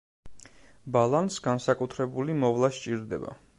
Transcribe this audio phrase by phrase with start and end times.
[0.95, 3.39] ბალანს განსაკუთრებული მოვლა სჭირდება.